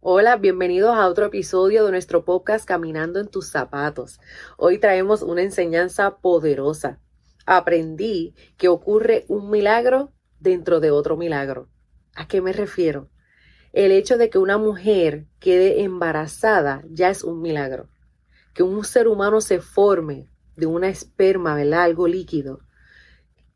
[0.00, 4.20] Hola, bienvenidos a otro episodio de nuestro podcast Caminando en tus zapatos.
[4.58, 7.00] Hoy traemos una enseñanza poderosa.
[7.46, 11.70] Aprendí que ocurre un milagro dentro de otro milagro.
[12.14, 13.08] ¿A qué me refiero?
[13.72, 17.88] El hecho de que una mujer quede embarazada ya es un milagro.
[18.52, 21.84] Que un ser humano se forme de una esperma, ¿verdad?
[21.84, 22.60] Algo líquido,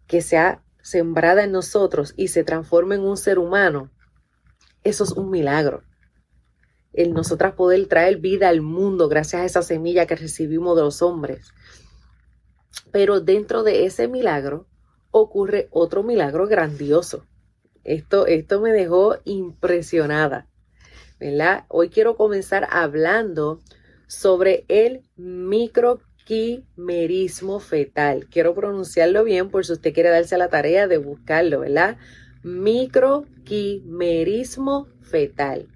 [0.07, 3.91] que sea sembrada en nosotros y se transforme en un ser humano,
[4.83, 5.85] eso es un milagro
[6.93, 11.03] el nosotras poder traer vida al mundo gracias a esa semilla que recibimos de los
[11.03, 11.53] hombres.
[12.93, 14.67] Pero dentro de ese milagro
[15.11, 17.27] ocurre otro milagro grandioso.
[17.85, 20.51] Esto, esto me dejó impresionada.
[21.21, 21.67] ¿verdad?
[21.69, 23.61] Hoy quiero comenzar hablando
[24.07, 28.27] sobre el microquimerismo fetal.
[28.31, 31.99] Quiero pronunciarlo bien por si usted quiere darse la tarea de buscarlo, ¿verdad?
[32.43, 35.69] Microquimerismo fetal.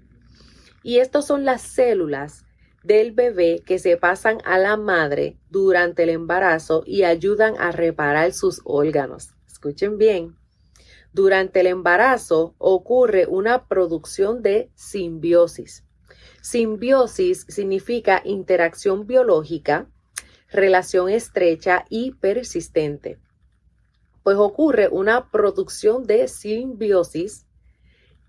[0.85, 2.45] Y estas son las células
[2.83, 8.33] del bebé que se pasan a la madre durante el embarazo y ayudan a reparar
[8.33, 9.33] sus órganos.
[9.47, 10.35] Escuchen bien.
[11.11, 15.83] Durante el embarazo ocurre una producción de simbiosis.
[16.41, 19.89] Simbiosis significa interacción biológica,
[20.51, 23.17] relación estrecha y persistente.
[24.21, 27.47] Pues ocurre una producción de simbiosis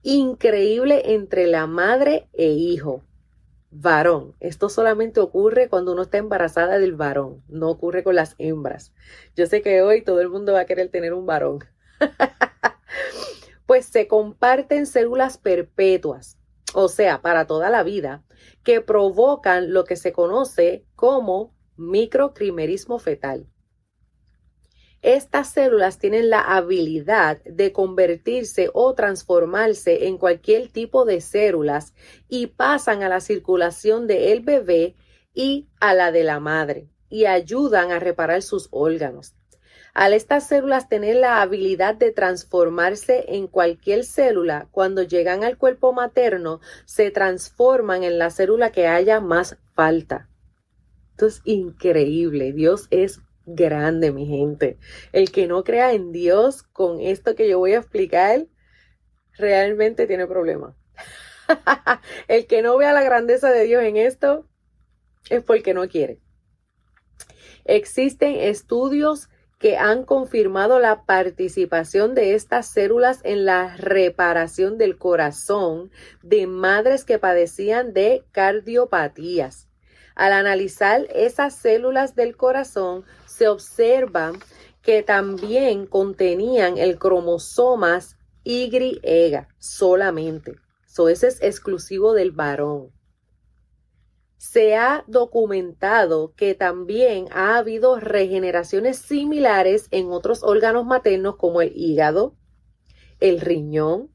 [0.07, 3.03] increíble entre la madre e hijo.
[3.73, 4.37] Varón.
[4.39, 8.93] Esto solamente ocurre cuando uno está embarazada del varón, no ocurre con las hembras.
[9.35, 11.59] Yo sé que hoy todo el mundo va a querer tener un varón.
[13.67, 16.39] pues se comparten células perpetuas,
[16.73, 18.23] o sea, para toda la vida,
[18.63, 23.49] que provocan lo que se conoce como microcrimerismo fetal.
[25.03, 31.95] Estas células tienen la habilidad de convertirse o transformarse en cualquier tipo de células
[32.29, 34.97] y pasan a la circulación del bebé
[35.35, 39.35] y a la de la madre y ayudan a reparar sus órganos.
[39.95, 45.95] Al estas células tener la habilidad de transformarse en cualquier célula, cuando llegan al cuerpo
[45.95, 50.29] materno, se transforman en la célula que haya más falta.
[51.13, 52.53] Esto es increíble.
[52.53, 54.79] Dios es grande, mi gente.
[55.13, 58.47] El que no crea en Dios con esto que yo voy a explicar,
[59.39, 60.75] realmente tiene problemas.
[62.29, 64.47] El que no vea la grandeza de Dios en esto
[65.31, 66.21] es porque no quiere.
[67.65, 75.91] Existen estudios que han confirmado la participación de estas células en la reparación del corazón
[76.23, 79.69] de madres que padecían de cardiopatías.
[80.15, 83.05] Al analizar esas células del corazón,
[83.37, 84.33] se observa
[84.81, 88.71] que también contenían el cromosomas Y
[89.59, 90.55] solamente.
[90.87, 92.93] So, ese es exclusivo del varón.
[94.39, 101.73] Se ha documentado que también ha habido regeneraciones similares en otros órganos maternos como el
[101.75, 102.37] hígado,
[103.19, 104.11] el riñón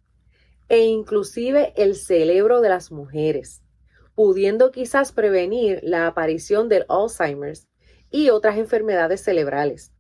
[0.69, 3.61] e inclusive el cerebro de las mujeres,
[4.15, 7.67] pudiendo quizás prevenir la aparición del Alzheimer's
[8.11, 9.91] y otras enfermedades cerebrales.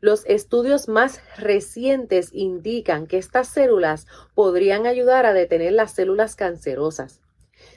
[0.00, 7.20] Los estudios más recientes indican que estas células podrían ayudar a detener las células cancerosas.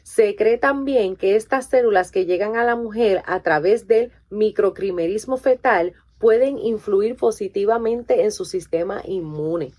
[0.04, 5.38] Se cree también que estas células que llegan a la mujer a través del microcrimerismo
[5.38, 9.74] fetal pueden influir positivamente en su sistema inmune.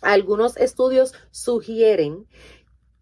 [0.00, 2.26] Algunos estudios sugieren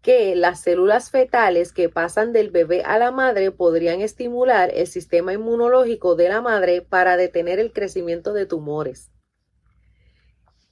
[0.01, 5.33] que las células fetales que pasan del bebé a la madre podrían estimular el sistema
[5.33, 9.11] inmunológico de la madre para detener el crecimiento de tumores.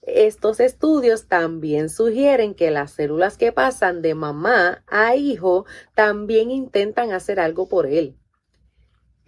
[0.02, 7.12] Estos estudios también sugieren que las células que pasan de mamá a hijo también intentan
[7.12, 8.18] hacer algo por él.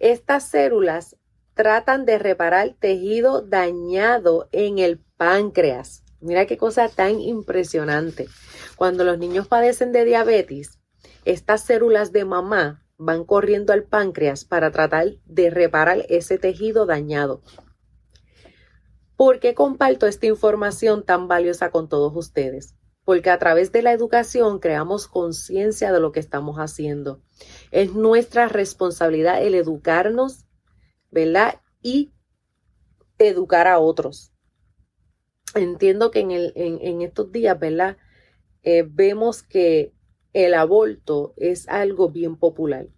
[0.00, 1.16] Estas células
[1.54, 8.28] tratan de reparar tejido dañado en el páncreas Mira qué cosa tan impresionante.
[8.76, 10.78] Cuando los niños padecen de diabetes,
[11.24, 17.42] estas células de mamá van corriendo al páncreas para tratar de reparar ese tejido dañado.
[19.16, 22.76] ¿Por qué comparto esta información tan valiosa con todos ustedes?
[23.04, 27.20] Porque a través de la educación creamos conciencia de lo que estamos haciendo.
[27.72, 30.46] Es nuestra responsabilidad el educarnos,
[31.10, 31.60] ¿verdad?
[31.82, 32.12] Y
[33.18, 34.31] educar a otros
[35.54, 37.96] entiendo que en, el, en, estos días, ¿verdad?
[38.62, 39.92] Eh, vemos que
[40.32, 42.88] el aborto es algo bien popular.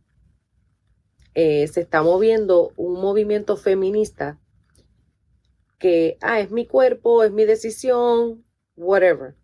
[1.35, 4.41] Eh, se está moviendo un movimiento feminista
[5.79, 8.45] que, ah, es mi cuerpo, es mi decisión,
[8.77, 9.35] whatever.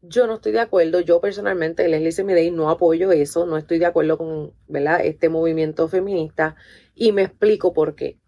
[0.00, 3.86] Yo no estoy de acuerdo, yo personalmente, Leslie Semidey, no apoyo eso, no estoy de
[3.86, 5.04] acuerdo con ¿verdad?
[5.04, 6.56] este movimiento feminista
[6.94, 8.20] y me explico por qué.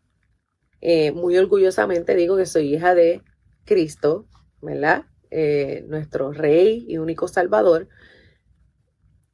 [0.81, 3.23] Eh, muy orgullosamente digo que soy hija de
[3.67, 4.27] Cristo,
[4.63, 5.05] ¿verdad?
[5.31, 7.89] Eh, nuestro Rey y único Salvador.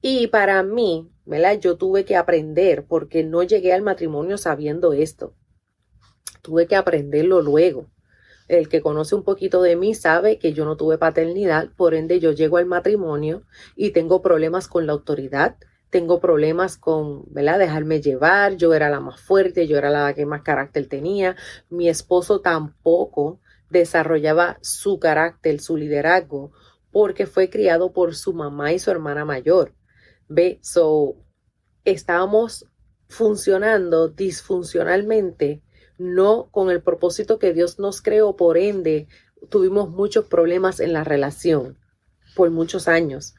[0.00, 1.60] Y para mí, ¿verdad?
[1.60, 5.36] Yo tuve que aprender porque no llegué al matrimonio sabiendo esto.
[6.42, 7.88] Tuve que aprenderlo luego.
[8.48, 12.18] El que conoce un poquito de mí sabe que yo no tuve paternidad, por ende
[12.18, 13.44] yo llego al matrimonio
[13.76, 15.56] y tengo problemas con la autoridad,
[15.90, 17.58] tengo problemas con, ¿verdad?
[17.58, 21.36] Dejarme llevar, yo era la más fuerte, yo era la que más carácter tenía,
[21.70, 23.40] mi esposo tampoco
[23.72, 26.52] desarrollaba su carácter, su liderazgo,
[26.90, 29.74] porque fue criado por su mamá y su hermana mayor.
[30.28, 31.16] Ve, so,
[31.84, 32.66] estábamos
[33.08, 35.62] funcionando disfuncionalmente
[35.98, 39.08] no con el propósito que Dios nos creó, por ende,
[39.48, 41.78] tuvimos muchos problemas en la relación
[42.34, 43.34] por muchos años.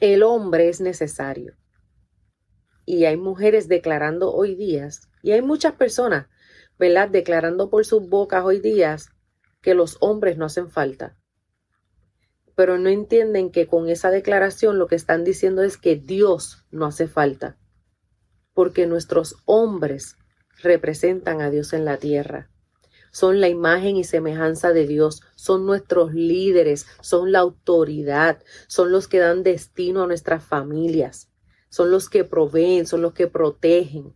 [0.00, 1.56] El hombre es necesario.
[2.86, 6.28] Y hay mujeres declarando hoy días, y hay muchas personas,
[6.80, 7.10] ¿verdad?
[7.10, 9.10] Declarando por sus bocas hoy días
[9.60, 11.14] que los hombres no hacen falta.
[12.56, 16.86] Pero no entienden que con esa declaración lo que están diciendo es que Dios no
[16.86, 17.58] hace falta.
[18.54, 20.16] Porque nuestros hombres
[20.62, 22.50] representan a Dios en la tierra.
[23.12, 29.06] Son la imagen y semejanza de Dios, son nuestros líderes, son la autoridad, son los
[29.06, 31.30] que dan destino a nuestras familias,
[31.68, 34.14] son los que proveen, son los que protegen.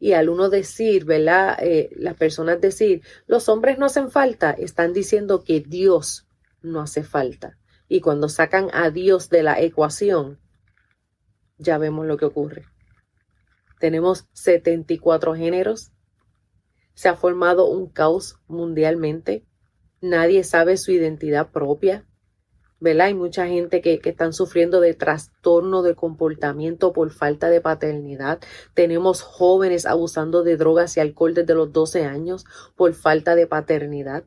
[0.00, 1.56] Y al uno decir, ¿verdad?
[1.60, 6.26] Eh, las personas decir, los hombres no hacen falta, están diciendo que Dios
[6.62, 7.58] no hace falta.
[7.86, 10.40] Y cuando sacan a Dios de la ecuación,
[11.58, 12.64] ya vemos lo que ocurre.
[13.78, 15.92] Tenemos 74 géneros.
[16.94, 19.44] Se ha formado un caos mundialmente.
[20.00, 22.06] Nadie sabe su identidad propia.
[22.80, 23.08] ¿Verdad?
[23.08, 28.40] Hay mucha gente que, que, están sufriendo de trastorno de comportamiento por falta de paternidad.
[28.74, 34.24] Tenemos jóvenes abusando de drogas y alcohol desde los 12 años por falta de paternidad.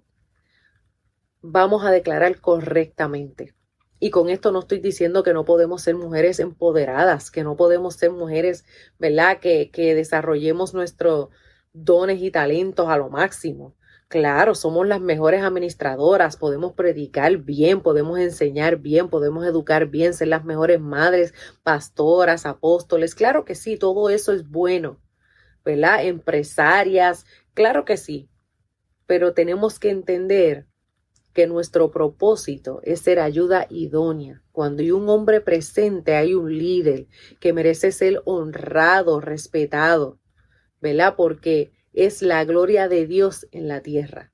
[1.42, 3.54] Vamos a declarar correctamente.
[4.00, 7.96] Y con esto no estoy diciendo que no podemos ser mujeres empoderadas, que no podemos
[7.96, 8.66] ser mujeres,
[9.00, 9.40] ¿verdad?
[9.40, 11.30] Que, que desarrollemos nuestros
[11.72, 13.76] dones y talentos a lo máximo.
[14.14, 20.28] Claro, somos las mejores administradoras, podemos predicar bien, podemos enseñar bien, podemos educar bien, ser
[20.28, 21.34] las mejores madres,
[21.64, 23.16] pastoras, apóstoles.
[23.16, 25.02] Claro que sí, todo eso es bueno,
[25.66, 26.06] ¿verdad?
[26.06, 27.26] Empresarias,
[27.56, 28.30] claro que sí.
[29.08, 30.68] Pero tenemos que entender
[31.34, 34.44] que nuestro propósito es ser ayuda idónea.
[34.52, 37.08] Cuando hay un hombre presente, hay un líder
[37.40, 40.20] que merece ser honrado, respetado,
[40.80, 41.16] ¿verdad?
[41.18, 44.32] Porque es la gloria de Dios en la tierra.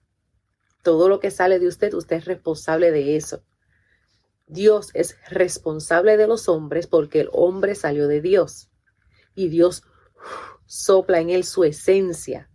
[0.84, 3.44] Todo lo que sale de usted, usted es responsable de eso.
[4.48, 8.70] Dios es responsable de los hombres porque el hombre salió de Dios.
[9.36, 9.84] Y Dios
[10.66, 12.50] sopla en él su esencia,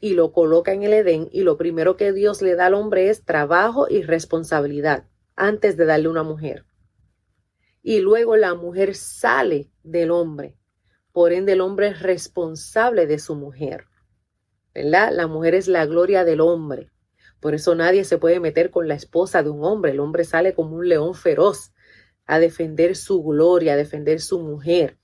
[0.00, 3.10] y lo coloca en el Edén y lo primero que Dios le da al hombre
[3.10, 5.06] es trabajo y responsabilidad
[5.36, 6.64] antes de darle una mujer.
[7.82, 10.56] Y luego la mujer sale del hombre.
[11.12, 13.89] Por ende el hombre es responsable de su mujer.
[14.74, 15.10] ¿Verdad?
[15.12, 16.90] La mujer es la gloria del hombre.
[17.40, 19.92] Por eso nadie se puede meter con la esposa de un hombre.
[19.92, 21.72] El hombre sale como un león feroz
[22.26, 24.98] a defender su gloria, a defender su mujer.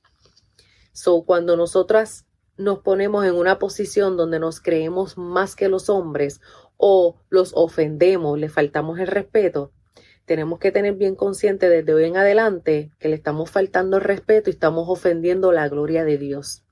[0.93, 2.27] So, cuando nosotras
[2.57, 6.41] nos ponemos en una posición donde nos creemos más que los hombres
[6.77, 9.73] o los ofendemos, le faltamos el respeto,
[10.27, 14.51] tenemos que tener bien consciente desde hoy en adelante que le estamos faltando el respeto
[14.51, 16.66] y estamos ofendiendo la gloria de Dios.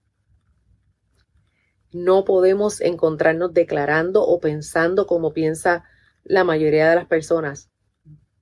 [1.95, 5.85] No podemos encontrarnos declarando o pensando como piensa
[6.25, 7.71] la mayoría de las personas.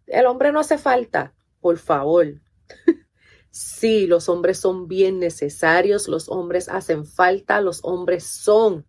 [0.07, 2.27] El hombre no hace falta, por favor.
[3.55, 8.87] Sí, los hombres son bien necesarios, los hombres hacen falta, los hombres son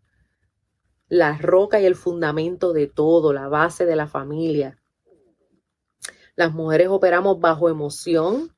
[1.10, 4.82] la roca y el fundamento de todo, la base de la familia.
[6.38, 8.56] Las mujeres operamos bajo emoción,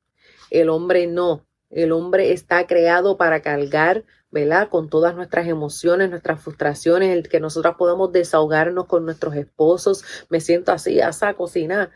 [0.51, 1.47] el hombre no.
[1.71, 4.69] El hombre está creado para cargar, ¿verdad?
[4.69, 10.03] Con todas nuestras emociones, nuestras frustraciones, el que nosotras podamos desahogarnos con nuestros esposos.
[10.29, 11.89] Me siento así, asa cocinar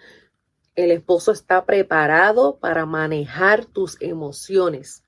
[0.84, 5.04] el esposo está preparado para manejar tus emociones.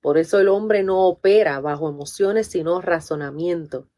[0.00, 3.88] Por eso el hombre no opera bajo emociones, sino razonamiento.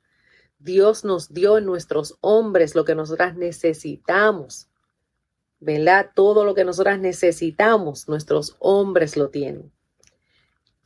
[0.58, 4.68] Dios nos dio en nuestros hombres lo que nosotras necesitamos.
[5.58, 6.10] ¿Verdad?
[6.14, 9.72] Todo lo que nosotras necesitamos, nuestros hombres lo tienen.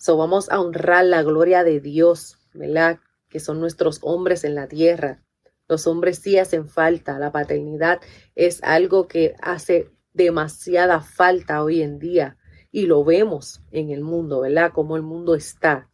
[0.01, 3.01] So vamos a honrar la gloria de Dios, ¿verdad?
[3.29, 5.23] Que son nuestros hombres en la tierra.
[5.69, 7.19] Los hombres sí hacen falta.
[7.19, 8.01] La paternidad
[8.35, 12.39] es algo que hace demasiada falta hoy en día
[12.73, 14.73] y lo vemos en el mundo, ¿verdad?
[14.73, 15.91] Cómo el mundo está.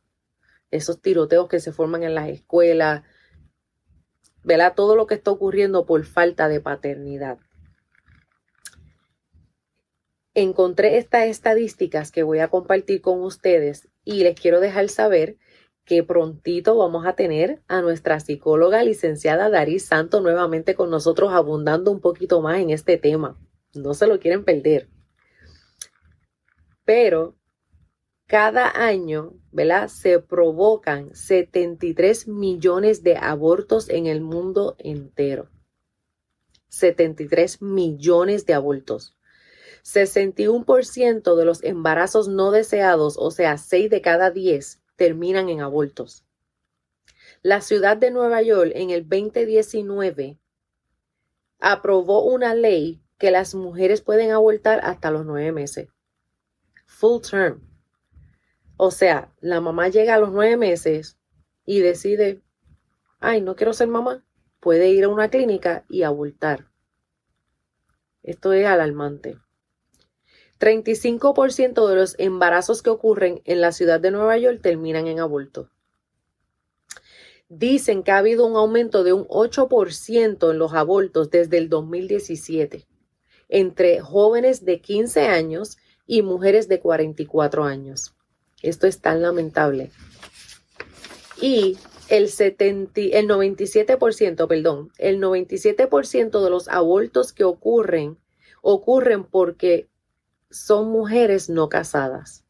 [0.70, 3.02] Esos tiroteos que se forman en las escuelas,
[4.44, 4.74] ¿verdad?
[4.76, 7.38] Todo lo que está ocurriendo por falta de paternidad.
[10.38, 15.38] Encontré estas estadísticas que voy a compartir con ustedes y les quiero dejar saber
[15.86, 21.90] que prontito vamos a tener a nuestra psicóloga licenciada Daris Santo nuevamente con nosotros abundando
[21.90, 23.40] un poquito más en este tema.
[23.72, 24.90] No se lo quieren perder.
[26.84, 27.34] Pero
[28.26, 29.88] cada año, ¿verdad?
[29.88, 35.48] Se provocan 73 millones de abortos en el mundo entero.
[36.68, 39.15] 73 millones de abortos.
[39.86, 46.24] 61% de los embarazos no deseados, o sea, 6 de cada 10, terminan en abortos.
[47.40, 50.40] La ciudad de Nueva York en el 2019
[51.60, 55.88] aprobó una ley que las mujeres pueden abortar hasta los nueve meses.
[56.86, 57.60] Full term.
[58.76, 61.16] O sea, la mamá llega a los nueve meses
[61.64, 62.42] y decide,
[63.20, 64.24] ay, no quiero ser mamá,
[64.58, 66.66] puede ir a una clínica y abortar.
[68.24, 69.38] Esto es alarmante.
[70.58, 75.70] 35% de los embarazos que ocurren en la ciudad de Nueva York terminan en aborto.
[77.48, 82.86] Dicen que ha habido un aumento de un 8% en los abortos desde el 2017
[83.48, 88.14] entre jóvenes de 15 años y mujeres de 44 años.
[88.62, 89.90] Esto es tan lamentable.
[91.40, 91.76] Y
[92.08, 98.18] el, 70, el 97%, perdón, el 97% de los abortos que ocurren
[98.62, 99.88] ocurren porque
[100.50, 102.44] son mujeres no casadas.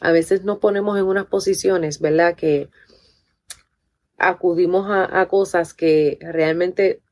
[0.00, 2.34] A veces nos ponemos en unas posiciones, ¿verdad?
[2.34, 2.70] Que
[4.16, 7.02] acudimos a, cosas que realmente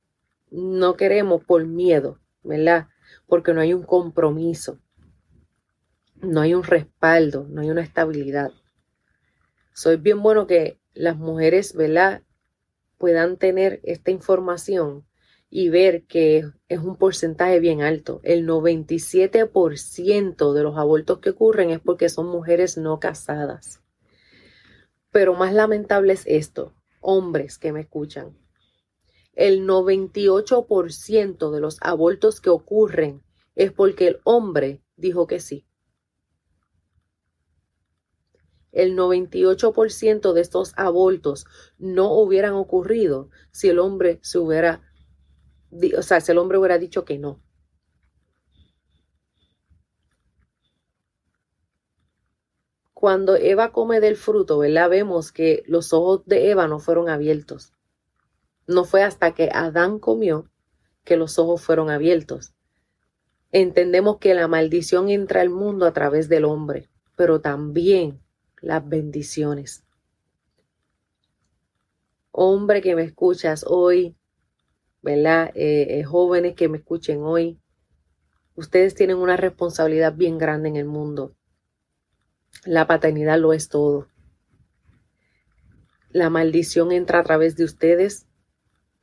[0.50, 2.88] no queremos por miedo, ¿verdad?
[3.26, 4.78] Porque no hay un compromiso,
[6.16, 8.52] no hay un respaldo, no hay una estabilidad.
[9.72, 12.22] Soy bien bueno que las mujeres, ¿verdad?
[12.98, 15.07] Puedan tener esta información
[15.50, 18.20] y ver que es un porcentaje bien alto.
[18.22, 23.80] El 97% de los abortos que ocurren es porque son mujeres no casadas.
[25.10, 28.36] Pero más lamentable es esto, hombres que me escuchan.
[29.34, 33.22] El 98% de los abortos que ocurren
[33.54, 35.64] es porque el hombre dijo que sí.
[38.70, 41.46] El 98% de estos abortos
[41.78, 44.87] no hubieran ocurrido si el hombre se hubiera
[45.96, 47.40] o sea, si el hombre hubiera dicho que no.
[52.94, 54.90] Cuando Eva come del fruto, ¿verdad?
[54.90, 57.72] Vemos que los ojos de Eva no fueron abiertos.
[58.66, 60.50] No fue hasta que Adán comió
[61.04, 62.54] que los ojos fueron abiertos.
[63.52, 68.20] Entendemos que la maldición entra al mundo a través del hombre, pero también
[68.60, 69.84] las bendiciones.
[72.30, 74.16] Hombre que me escuchas hoy,
[75.08, 75.50] ¿verdad?
[75.54, 77.58] Eh, eh, jóvenes que me escuchen hoy,
[78.54, 81.34] ustedes tienen una responsabilidad bien grande en el mundo.
[82.66, 84.08] La paternidad lo es todo.
[86.10, 88.26] La maldición entra a través de ustedes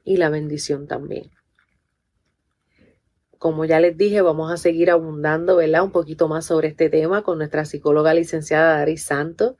[0.04, 1.35] y la bendición también
[3.46, 5.84] como ya les dije, vamos a seguir abundando, ¿verdad?
[5.84, 9.60] Un poquito más sobre este tema con nuestra psicóloga licenciada Dari Santo.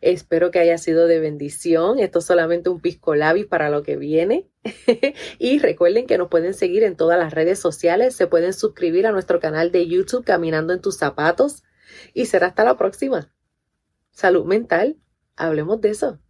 [0.00, 1.98] Espero que haya sido de bendición.
[1.98, 4.48] Esto es solamente un pisco labis para lo que viene.
[5.38, 8.16] y recuerden que nos pueden seguir en todas las redes sociales.
[8.16, 11.62] Se pueden suscribir a nuestro canal de YouTube Caminando en tus zapatos.
[12.14, 13.34] Y será hasta la próxima.
[14.12, 14.96] Salud mental.
[15.36, 16.25] Hablemos de eso.